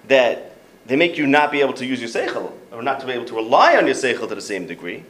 [0.08, 3.12] that they make you not be able to use your seichel, or not to be
[3.12, 5.04] able to rely on your seichel to the same degree.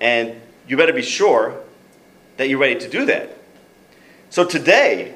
[0.00, 1.60] And you better be sure
[2.36, 3.36] that you're ready to do that.
[4.30, 5.14] So today,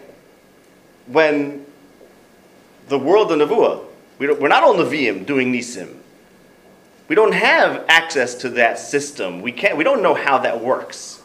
[1.07, 1.66] when
[2.88, 3.85] the world of Nevuah,
[4.18, 5.97] we are not all Nevi'im doing Nisim.
[7.09, 9.42] We don't have access to that system.
[9.42, 11.23] We, can't, we don't know how that works.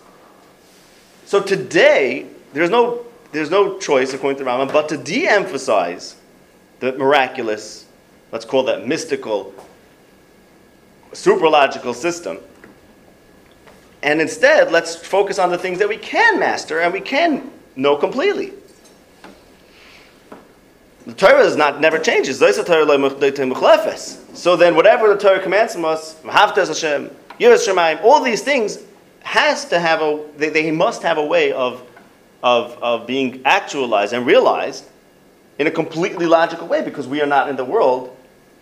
[1.26, 6.16] So today, there's no, there's no choice, according to Rambam, but to de emphasize
[6.80, 7.86] the miraculous
[8.34, 9.54] let's call that mystical,
[11.12, 12.40] supralogical system.
[14.02, 17.96] And instead, let's focus on the things that we can master and we can know
[17.96, 18.52] completely.
[21.06, 22.40] The Torah is not never changes.
[22.40, 22.56] So
[24.56, 27.10] then, whatever the Torah commands from us, Hashem,
[28.04, 28.80] all these things
[29.22, 31.82] has to have a they, they must have a way of,
[32.42, 34.86] of of being actualized and realized
[35.60, 38.16] in a completely logical way because we are not in the world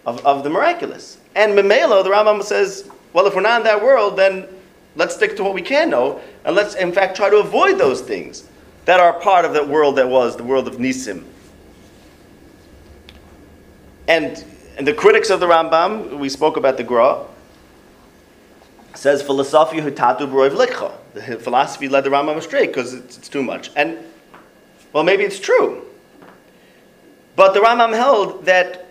[0.05, 1.17] of, of the miraculous.
[1.35, 4.47] And Memelo, the Rambam says, well, if we're not in that world, then
[4.95, 8.01] let's stick to what we can know, and let's in fact try to avoid those
[8.01, 8.47] things
[8.85, 11.23] that are part of that world that was the world of Nisim.
[14.07, 14.43] And,
[14.77, 17.25] and the critics of the Rambam, we spoke about the Gra,
[18.93, 20.93] says philosophy hutatu b'roiv.
[21.13, 23.71] The philosophy led the Rambam astray because it's, it's too much.
[23.75, 23.97] And,
[24.93, 25.85] well, maybe it's true.
[27.35, 28.87] But the Rambam held that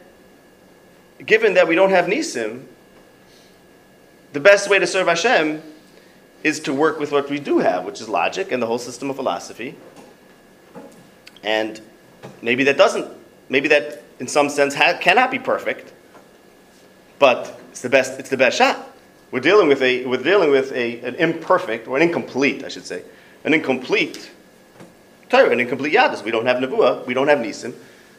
[1.25, 2.65] given that we don't have Nisim,
[4.33, 5.63] the best way to serve Hashem
[6.43, 9.11] is to work with what we do have, which is logic and the whole system
[9.11, 9.77] of philosophy.
[11.43, 11.81] And
[12.41, 13.11] maybe that doesn't,
[13.49, 15.93] maybe that in some sense ha- cannot be perfect,
[17.19, 18.87] but it's the best, it's the best shot.
[19.33, 22.87] We're dealing with, a, we're dealing with a, an imperfect, or an incomplete, I should
[22.87, 23.03] say,
[23.45, 24.31] an incomplete
[25.29, 26.25] Torah, an incomplete Yadis.
[26.25, 27.73] We don't have Nevuah, we don't have Nisim,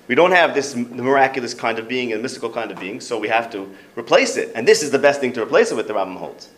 [0.08, 3.28] we don't have this miraculous kind of being and mystical kind of being, so we
[3.28, 4.52] have to replace it.
[4.56, 6.50] And this is the best thing to replace it with, the Rambam holds.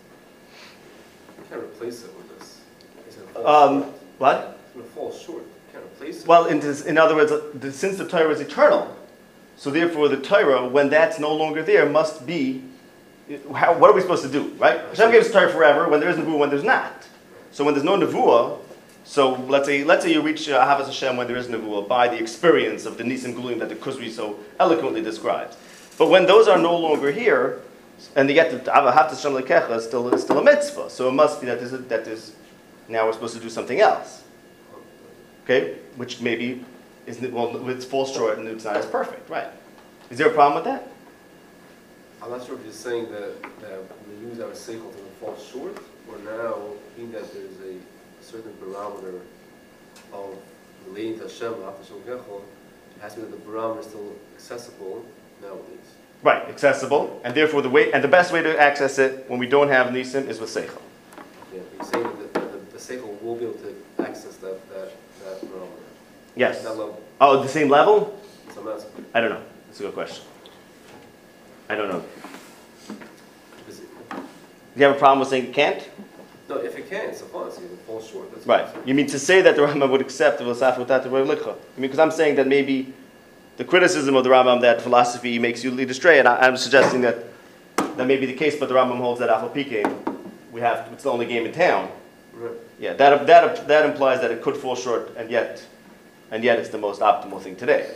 [1.37, 2.61] You can't replace it with this.
[3.43, 3.83] Um,
[4.19, 4.59] what?
[4.65, 5.43] It's going to fall short.
[5.43, 6.27] You can't replace it.
[6.27, 8.95] Well, in, this, in other words, since the Torah is eternal,
[9.55, 12.63] so therefore the Torah, when that's no longer there, must be.
[13.55, 14.79] How, what are we supposed to do, right?
[14.89, 17.07] Hashem gives Torah forever when there is nevuah, when there's not.
[17.51, 18.59] So when there's no nevuah,
[19.05, 22.07] so let's say let's say you reach uh, Ahavas Hashem when there is nevuah by
[22.07, 25.57] the experience of the nisim gluim that the Kuzri so eloquently describes.
[25.97, 27.61] But when those are no longer here,
[28.15, 31.13] and the yet to Ahavas Hashem lekecha is still is still a mitzvah, so it
[31.13, 32.33] must be that there's a, that there's
[32.87, 34.23] now we're supposed to do something else.
[35.43, 36.63] Okay, which maybe
[37.05, 39.47] is well, it falls short and it's not as perfect, right?
[40.09, 40.89] Is there a problem with that?
[42.21, 45.77] I'm not sure if you're saying that, that we use our seichel to fall short,
[46.07, 46.55] or now,
[46.95, 47.77] being that there's a
[48.23, 49.19] certain barometer
[50.13, 50.37] of
[50.87, 52.41] relating to Hashem, after Hashem Gechol,
[52.95, 55.05] it has to be that the barometer is still accessible
[55.41, 55.67] nowadays.
[56.21, 59.47] Right, accessible, and therefore the way and the best way to access it when we
[59.47, 60.81] don't have nisim is with seichel.
[61.53, 64.93] Yeah, you're saying that the, the, the seichel will be able to access that, that,
[65.25, 65.82] that barometer.
[66.35, 66.63] Yes.
[66.63, 67.01] That level.
[67.21, 68.19] Oh, the same level?
[68.53, 69.41] So I'm asking, I don't know.
[69.67, 70.23] That's a good question.
[71.69, 72.03] I don't know.
[73.67, 74.17] is it, Do
[74.75, 75.89] you have a problem with saying it can't?
[76.49, 77.53] no, if it can, it's a fun, it
[77.87, 78.31] falls short.
[78.33, 78.61] That's Right.
[78.61, 78.87] what I'm saying.
[78.87, 81.29] You mean to say that the Rambam would accept the Vasaf without the Rav?
[81.29, 82.93] I mean, because I'm saying that maybe
[83.57, 87.01] the criticism of the Rambam that philosophy makes you lead astray, and I, I'm suggesting
[87.01, 87.23] that
[87.77, 89.87] that may be the case, but the Rambam holds that Alpha Pike,
[90.51, 91.89] we have it's the only game in town.
[92.33, 92.51] Right.
[92.79, 95.63] Yeah, that, that, that implies that it could fall short, and yet,
[96.33, 97.93] and yet it's the most optimal thing today.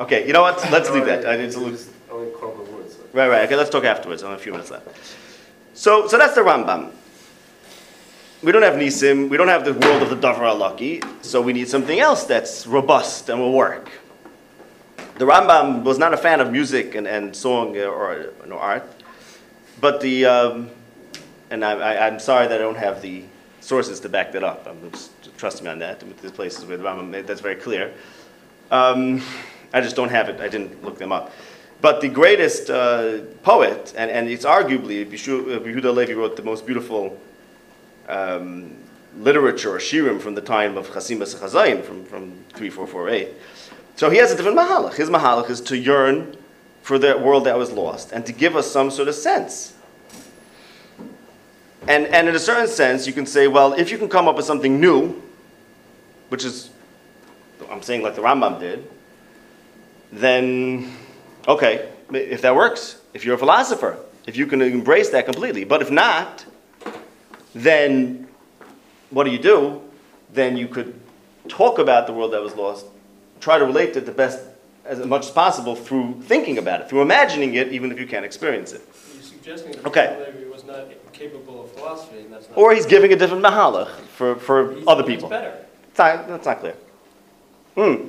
[0.00, 0.58] Okay, you know what?
[0.72, 1.26] Let's leave that.
[1.26, 1.88] I need to lose.
[2.10, 2.96] Only words.
[2.96, 3.02] so.
[3.12, 3.44] Right, right.
[3.44, 4.24] Okay, let's talk afterwards.
[4.24, 4.88] I have a few minutes left.
[5.74, 6.90] So, so that's the Rambam.
[8.42, 9.28] We don't have Nisim.
[9.28, 11.24] We don't have the world of the Davar Alaki.
[11.24, 13.92] So we need something else that's robust and will work.
[15.18, 18.90] The Rambam was not a fan of music and, and song or, or art,
[19.80, 20.70] but the um,
[21.50, 23.22] and I, I, I'm sorry that I don't have the
[23.60, 24.66] sources to back that up.
[24.66, 26.02] I'm just trust me on that.
[26.02, 27.92] With the places where the Rambam that's very clear.
[28.70, 29.22] Um,
[29.72, 30.38] I just don't have it.
[30.38, 31.32] I didn't look them up.
[31.80, 37.18] But the greatest uh, poet, and, and it's arguably, Yehuda Levi wrote the most beautiful
[38.06, 38.76] um,
[39.16, 43.28] literature or shirim from the time of Chasimas Chazayin from, from 3448.
[43.96, 44.94] So he has a different mahalach.
[44.94, 46.36] His mahalach is to yearn
[46.82, 49.74] for the world that was lost and to give us some sort of sense.
[51.88, 54.36] And, and in a certain sense, you can say, well, if you can come up
[54.36, 55.22] with something new,
[56.30, 56.70] which is,
[57.70, 58.88] I'm saying like the Rambam did,
[60.12, 60.90] then
[61.46, 65.64] okay, if that works, if you're a philosopher, if you can embrace that completely.
[65.64, 66.44] But if not,
[67.54, 68.28] then
[69.10, 69.82] what do you do?
[70.32, 70.98] Then you could
[71.48, 72.86] talk about the world that was lost,
[73.40, 74.40] try to relate to it the best
[74.84, 78.24] as much as possible through thinking about it, through imagining it, even if you can't
[78.24, 78.82] experience it.
[79.14, 80.26] You're suggesting that Okay.
[80.52, 82.58] Was not capable of philosophy, and that's not.
[82.58, 85.28] Or he's giving a different mahalach for, for He's- other people.
[85.28, 85.54] better.
[85.90, 86.74] It's not, that's not clear.
[87.74, 88.06] Hmm.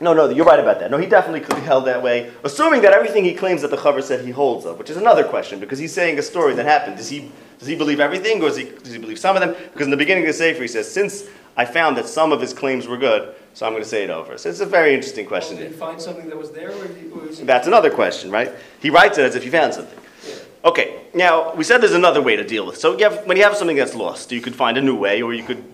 [0.00, 0.90] No, no, you're right about that.
[0.92, 3.76] No, he definitely could be held that way, assuming that everything he claims that the
[3.76, 6.66] Chaver said he holds of, which is another question, because he's saying a story that
[6.66, 6.96] happened.
[6.96, 9.56] Does he, does he believe everything, or does he, does he believe some of them?
[9.72, 11.24] Because in the beginning of the Sefer, he says, since
[11.56, 14.10] I found that some of his claims were good, so I'm going to say it
[14.10, 14.38] over.
[14.38, 15.56] So it's a very interesting question.
[15.56, 17.26] Did he find something that was there, or did he- or?
[17.44, 18.52] That's another question, right?
[18.80, 19.98] He writes it as if he found something.
[20.24, 20.34] Yeah.
[20.64, 22.76] Okay, now we said there's another way to deal with.
[22.76, 25.22] So you have, when you have something that's lost, you could find a new way,
[25.22, 25.64] or you could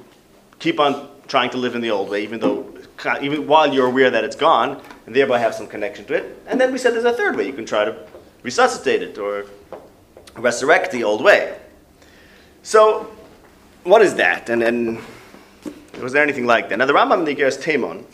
[0.58, 2.74] keep on trying to live in the old way, even though
[3.20, 6.38] even while you're aware that it's gone, and thereby have some connection to it.
[6.46, 7.46] And then we said there's a third way.
[7.46, 7.96] You can try to
[8.42, 9.46] resuscitate it or
[10.36, 11.58] resurrect the old way.
[12.62, 13.10] So,
[13.84, 14.48] what is that?
[14.48, 15.00] And then,
[16.00, 16.78] was there anything like that?
[16.78, 18.04] Now, the Rambam in Temon,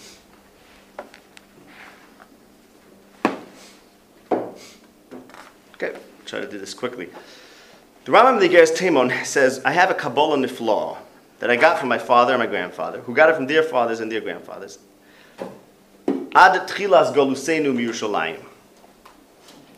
[5.75, 5.97] okay,
[6.27, 7.09] try to do this quickly.
[8.07, 10.97] The Rambam in Temon says, I have a Kabbalah Niflaw
[11.41, 14.01] that I got from my father and my grandfather, who got it from their fathers
[14.01, 14.79] and their grandfathers.
[16.33, 18.41] Ad Tchilas Golusenu Yerushalayim.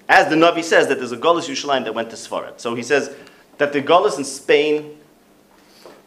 [0.09, 2.61] As the Navi says, that there's a Golus Yerushalayim that went to Sfarad.
[2.61, 3.14] So he says
[3.59, 4.98] that the Golus in Spain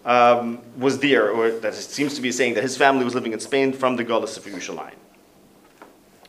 [0.04, 3.34] um, was there, or that it seems to be saying that his family was living
[3.34, 4.94] in Spain from the Golus of Yerushalayim.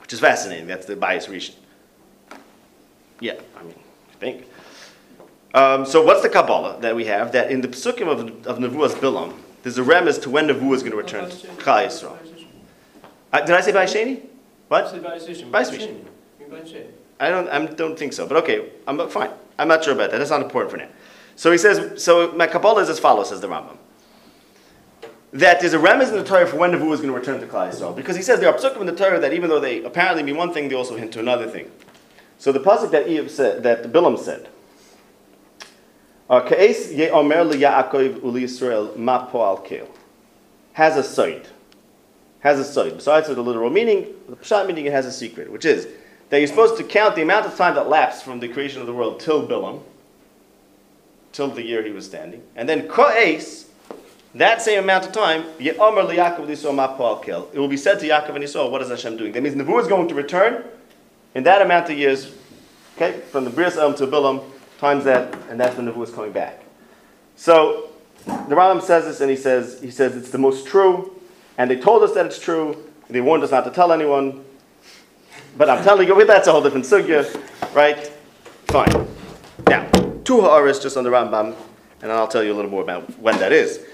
[0.00, 0.66] Which is fascinating.
[0.68, 1.56] That's the bias region.
[3.20, 3.74] Yeah, I mean,
[4.12, 4.46] I think.
[5.56, 7.32] Um, so what's the Kabbalah that we have?
[7.32, 10.82] That in the Psukim of, of Nevuah's Bilam, there's a remez to when Nevuah is
[10.82, 12.18] going to return to Chai Yisrael.
[13.32, 14.20] Uh, did I say Baisheni?
[14.68, 14.84] What?
[14.84, 16.04] Bayis
[17.18, 19.30] I don't, I don't think so, but okay, I'm fine.
[19.58, 20.18] I'm not sure about that.
[20.18, 20.88] That's not important for now.
[21.36, 23.78] So he says, so my Kabbalah is as follows, says the Rambam.
[25.32, 27.46] That there's a remez in the Torah for when Nevuah is going to return to
[27.46, 27.96] Klal Yisrael.
[27.96, 30.36] Because he says there are psukim in the Torah that even though they apparently mean
[30.36, 31.70] one thing, they also hint to another thing.
[32.36, 34.50] So the pasuk that Eve said, that Bilam said,
[36.28, 39.88] Ka'es ye'omer li'Yaakov uli Yisrael ma po'al kel.
[40.72, 41.48] Has a side.
[42.40, 42.96] Has a side.
[42.96, 45.86] Besides the literal meaning, the pshat meaning it has a secret, which is
[46.28, 48.86] that you're supposed to count the amount of time that lapsed from the creation of
[48.86, 49.82] the world till Bilam,
[51.32, 53.68] till the year he was standing, and then Ka'es,
[54.34, 57.48] that same amount of time, ye'omer li'Yaakov Yisrael ma po'al kel.
[57.52, 59.32] It will be said to Yaakov and Yisrael, what is Hashem doing?
[59.32, 60.64] That means Nevuah is going to return
[61.34, 62.34] in that amount of years,
[62.96, 64.42] okay, from the Bris El to Bilam,
[64.78, 66.62] times that, and that's when Nevuah is coming back.
[67.36, 67.90] So
[68.26, 71.18] the Rambam says this, and he says he says it's the most true,
[71.58, 72.84] and they told us that it's true.
[73.08, 74.44] They warned us not to tell anyone,
[75.56, 77.24] but I'm telling you, that's a whole different sugya,
[77.74, 78.10] right?
[78.66, 79.06] Fine.
[79.68, 79.88] Now,
[80.24, 81.54] two ha'aris just on the Rambam,
[82.02, 83.84] and I'll tell you a little more about when that is.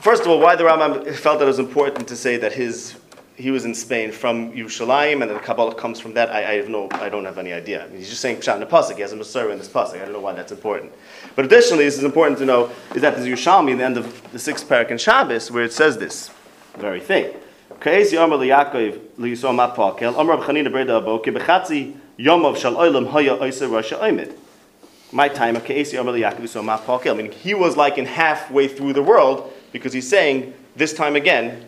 [0.00, 2.96] First of all, why the Rambam felt that it was important to say that his
[3.36, 6.30] he was in Spain from Yerushalayim, and the Kabbalah comes from that.
[6.30, 7.84] I, I have no, I don't have any idea.
[7.84, 8.96] I mean, he's just saying Pshat in the pasuk.
[8.96, 9.96] He has a Masorah in this pasuk.
[9.96, 10.92] I don't know why that's important.
[11.34, 14.32] But additionally, this is important to know is that there's Yerushalmi in the end of
[14.32, 16.30] the sixth parak in Shabbos where it says this
[16.76, 17.34] very thing.
[25.12, 27.10] My time of Kreis Yomer LiYaakov LiYisrael Mapakel.
[27.10, 31.16] I mean, he was like in halfway through the world because he's saying this time
[31.16, 31.66] again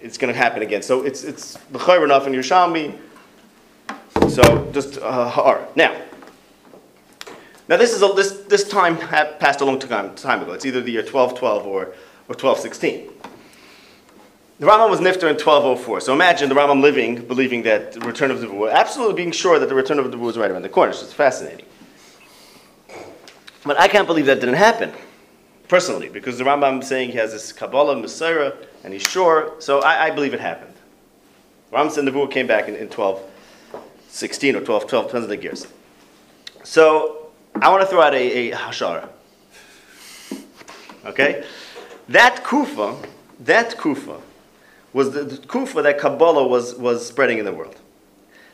[0.00, 0.82] it's going to happen again.
[0.82, 2.98] So it's it's b'chayr enough in Yerushalmi.
[4.28, 5.66] So just uh, har.
[5.74, 6.00] Now,
[7.68, 10.52] now this is a, this this time passed a long time time ago.
[10.52, 11.82] It's either the year 1212 or
[12.28, 13.10] or 1216.
[14.60, 16.00] The Rambam was nifter in 1204.
[16.00, 19.58] So imagine the Rambam living, believing that the return of the Nevuah, absolutely being sure
[19.60, 20.90] that the return of the Nevuah was right around the corner.
[20.90, 21.64] It's fascinating.
[23.64, 24.92] But I can't believe that didn't happen,
[25.68, 28.52] personally, because the Rambam is saying he has this Kabbalah, Messiah,
[28.82, 29.54] and he's sure.
[29.58, 30.74] So I, I believe it happened.
[31.72, 35.66] Rambam said Nevuah came back in, in 1216 or 12, 12, depends on the years.
[36.64, 39.08] So I want to throw out a, a hashara.
[41.04, 41.44] Okay?
[42.08, 42.96] That Kufa,
[43.40, 44.20] that Kufa,
[44.92, 47.76] was the, the Kufa that Kabbalah was, was spreading in the world.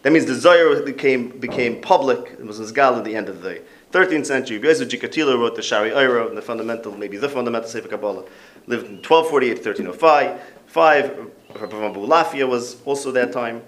[0.02, 3.62] That means the Zohar became, became public, it was Nizgal at the end of the
[3.94, 4.58] 13th century.
[4.58, 8.24] Bezer Gikatilla wrote the Shari Oiro, and the fundamental, maybe the fundamental Sefer Kabbalah,
[8.66, 10.40] lived in 1248 to 1305.
[10.66, 13.62] Five, Rabbi Lafia was also that time.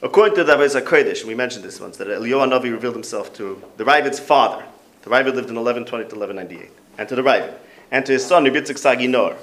[0.00, 3.62] According to the Avos HaKodesh, we mentioned this once, that Eliyahu Navi revealed himself to
[3.76, 4.64] the Ravid's father.
[5.02, 7.52] The Ravid lived in 1120 to 1198, and to the Ravid,
[7.90, 9.36] and to his son, Rabbi Sagi Nor,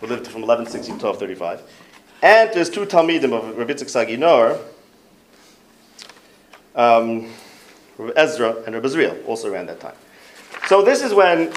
[0.00, 1.62] who lived from 1160 to 1235,
[2.22, 4.58] and to his two Talmidim of Rabbi Sagi Nor,
[6.74, 7.30] um,
[8.00, 9.94] Rabbi Ezra and Rabbi Zriel, also around that time.
[10.66, 11.52] So this is when,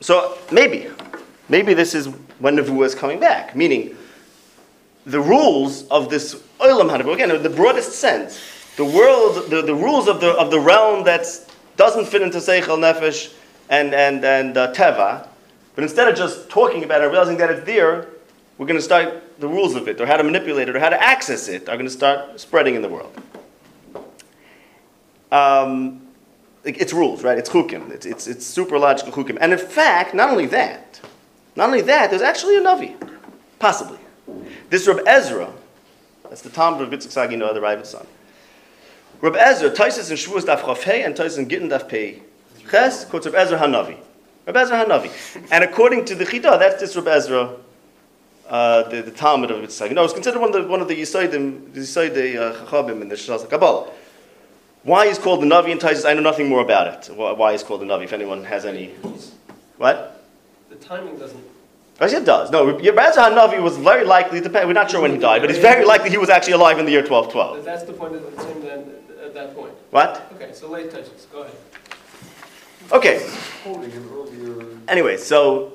[0.00, 0.88] so maybe,
[1.48, 2.06] maybe this is
[2.38, 3.96] when Nevuah is coming back, meaning
[5.06, 8.40] the rules of this Olam Hanavu, again, in the broadest sense,
[8.76, 11.26] the world, the, the rules of the, of the realm that
[11.76, 13.34] doesn't fit into Seichel Nefesh
[13.68, 15.26] and, and, and uh, Teva,
[15.74, 18.08] but instead of just talking about it, and realizing that it's there,
[18.58, 20.90] we're going to start the rules of it, or how to manipulate it, or how
[20.90, 23.12] to access it, are going to start spreading in the world.
[25.32, 26.02] Um,
[26.64, 27.38] it's rules, right?
[27.38, 27.90] It's chukim.
[27.90, 29.38] It's, it's, it's super logical chukim.
[29.40, 31.00] And in fact, not only that,
[31.56, 32.94] not only that, there's actually a Navi,
[33.58, 33.98] possibly.
[34.70, 35.52] This Reb Ezra,
[36.28, 38.06] that's the Talmud of Yitzchak Sagino, the Ravid's son.
[39.20, 42.22] Reb Ezra, Taisis and Shavuos daf Chafei and Taisis and Gittin daf Pei.
[42.70, 43.96] Ches quotes Reb Ezra Hanavi.
[44.46, 45.10] Reb Ezra Hanavi.
[45.50, 47.56] And according to the Chida, that's this Reb Ezra
[48.48, 49.88] uh, the, the Talmud of Yitzchak.
[49.88, 53.00] You know, it's considered one of the one of the Yisoidim, the Yisoid uh, Chachabim
[53.00, 53.90] in the Shas Kabbalah.
[54.84, 57.14] Why he's called the Navi in Taisus, I know nothing more about it.
[57.14, 58.88] Why, why he's called the Navi, if anyone has any.
[59.76, 60.24] What?
[60.70, 61.42] The timing doesn't,
[62.00, 62.50] Yes, it does.
[62.50, 65.60] No, Rebbe Navi was very likely, dep- we're not sure when he died, but it's
[65.60, 67.64] very likely he was actually alive in the year 1212.
[67.64, 68.90] that's the point of the then,
[69.24, 69.72] at that point.
[69.90, 70.28] What?
[70.34, 71.54] Okay, so late touches, go ahead.
[72.90, 73.24] Okay,
[73.62, 74.66] Quoting an earlier.
[74.88, 75.74] anyway, so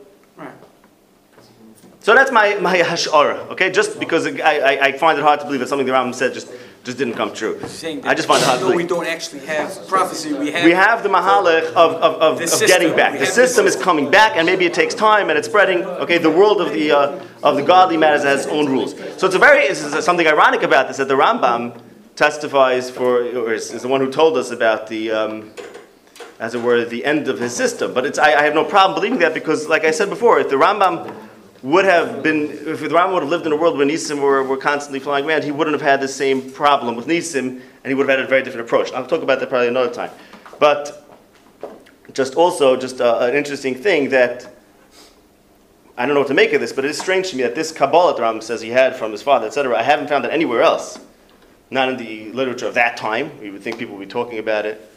[2.02, 3.72] So that's my, my hashara, okay?
[3.72, 6.34] Just because I, I, I find it hard to believe that something the Rambam said
[6.34, 6.50] just,
[6.88, 7.60] just didn't come true.
[8.06, 10.64] I just find it hard to though we don't actually have prophecy, we have.
[10.64, 13.20] We have the mahalach of, of, of, of getting back.
[13.20, 15.84] The system is coming back, and maybe it takes time, and it's spreading.
[15.84, 18.98] Okay, the world of the uh, of the godly matters has its own rules.
[19.20, 21.78] So it's a very it's something ironic about this that the Rambam
[22.16, 25.12] testifies for, or is, is the one who told us about the.
[25.12, 25.52] Um,
[26.40, 27.96] as it were, the end of his system.
[27.96, 30.50] But it's, I, I have no problem believing that because, like I said before, if
[30.50, 31.12] the Rambam
[31.64, 34.44] would have been, if the Rambam would have lived in a world where Nisim were,
[34.44, 37.94] were constantly flying around, he wouldn't have had the same problem with Nisim, and he
[37.94, 38.92] would have had a very different approach.
[38.94, 40.12] I'll talk about that probably another time.
[40.60, 41.08] But
[42.14, 44.54] just also, just uh, an interesting thing that
[45.98, 47.56] I don't know what to make of this, but it is strange to me that
[47.56, 50.32] this Kabbalah that Rambam says he had from his father, etc., I haven't found it
[50.32, 51.00] anywhere else.
[51.72, 53.38] Not in the literature of that time.
[53.42, 54.90] We would think people would be talking about it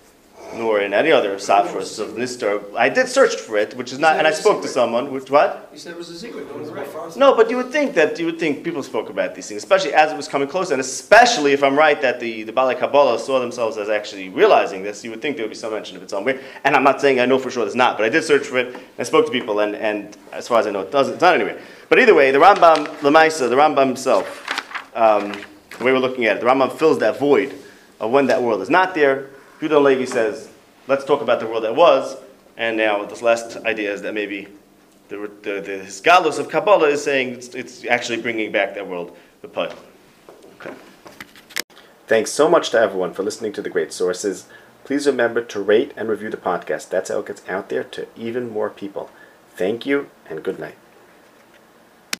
[0.55, 2.63] nor in any other Safras of Nistar.
[2.77, 5.69] I did search for it, which is not, and I spoke to someone, which what?
[5.73, 7.17] You said it was a secret, no one's right.
[7.17, 9.95] No, but you would think that you would think people spoke about these things, especially
[9.95, 13.19] as it was coming closer, and especially if I'm right that the the Balai Kabbalah
[13.19, 16.03] saw themselves as actually realizing this, you would think there would be some mention of
[16.03, 16.41] it somewhere.
[16.65, 18.59] And I'm not saying I know for sure there's not, but I did search for
[18.59, 18.69] it.
[18.75, 21.15] And I spoke to people, and, and as far as I know, it doesn't.
[21.15, 21.61] It's not anywhere.
[21.89, 24.27] But either way, the Rambam Lamaisa, the Rambam himself,
[24.95, 25.33] um,
[25.79, 27.55] the way we're looking at it, the Rambam fills that void
[28.01, 29.31] of when that world is not there.
[29.61, 30.49] Yehuda Levi says,
[30.89, 32.17] let's talk about the world that was,
[32.57, 34.49] and now this last idea is that maybe
[35.09, 39.15] the, the, the Hisgalus of Kabbalah is saying it's, it's actually bringing back that world,
[39.43, 39.75] the Pud.
[40.55, 40.75] Okay.
[42.07, 44.47] Thanks so much to everyone for listening to the great sources.
[44.85, 46.89] Please remember to rate and review the podcast.
[46.89, 49.11] That's how it gets out there to even more people.
[49.57, 50.77] Thank you and good night.